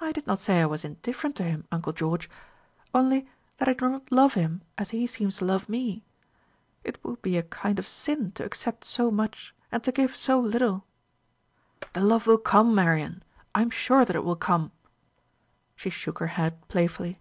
"I 0.00 0.10
did 0.10 0.26
not 0.26 0.40
say 0.40 0.60
I 0.60 0.66
was 0.66 0.84
indifferent 0.84 1.36
to 1.36 1.44
him, 1.44 1.64
uncle 1.70 1.92
George; 1.92 2.28
only 2.92 3.28
that 3.58 3.68
I 3.68 3.72
do 3.74 3.88
not 3.88 4.10
love 4.10 4.34
him 4.34 4.62
as 4.76 4.90
he 4.90 5.06
seems 5.06 5.36
to 5.36 5.44
love 5.44 5.68
me. 5.68 6.02
It 6.82 6.98
would 7.04 7.22
be 7.22 7.36
a 7.36 7.44
kind 7.44 7.78
of 7.78 7.86
sin 7.86 8.32
to 8.32 8.44
accept 8.44 8.84
so 8.84 9.12
much 9.12 9.54
and 9.70 9.84
to 9.84 9.92
give 9.92 10.16
so 10.16 10.40
little." 10.40 10.82
"The 11.92 12.00
love 12.00 12.26
will 12.26 12.36
come, 12.38 12.74
Marian; 12.74 13.22
I 13.54 13.62
am 13.62 13.70
sure 13.70 14.04
that 14.04 14.16
it 14.16 14.24
will 14.24 14.34
come." 14.34 14.72
She 15.76 15.88
shook 15.88 16.18
her 16.18 16.26
head 16.34 16.60
playfully. 16.66 17.20